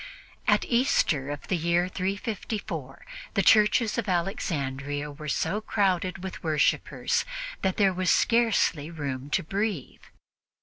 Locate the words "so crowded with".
5.29-6.41